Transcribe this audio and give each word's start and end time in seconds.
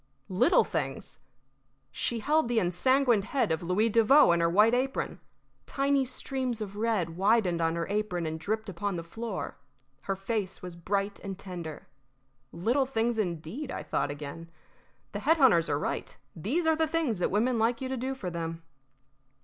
Little 0.29 0.63
things! 0.63 1.19
She 1.91 2.21
held 2.21 2.47
the 2.47 2.57
ensanguined 2.59 3.25
head 3.25 3.51
of 3.51 3.61
Louis 3.61 3.87
Devoe 3.87 4.31
in 4.31 4.39
her 4.39 4.49
white 4.49 4.73
apron. 4.73 5.19
Tiny 5.67 6.05
streams 6.05 6.59
of 6.59 6.75
red 6.75 7.11
widened 7.17 7.61
on 7.61 7.75
her 7.75 7.85
apron 7.87 8.25
and 8.25 8.39
dripped 8.39 8.67
upon 8.67 8.95
the 8.95 9.03
floor. 9.03 9.57
Her 10.01 10.15
face 10.15 10.59
was 10.63 10.75
bright 10.75 11.19
and 11.19 11.37
tender. 11.37 11.87
"Little 12.51 12.87
things, 12.87 13.19
indeed!" 13.19 13.69
I 13.69 13.83
thought 13.83 14.09
again. 14.09 14.49
"The 15.11 15.19
head 15.19 15.37
hunters 15.37 15.69
are 15.69 15.77
right. 15.77 16.17
These 16.35 16.65
are 16.65 16.75
the 16.75 16.87
things 16.87 17.19
that 17.19 17.29
women 17.29 17.59
like 17.59 17.79
you 17.79 17.87
to 17.87 17.95
do 17.95 18.15
for 18.15 18.31
them." 18.31 18.63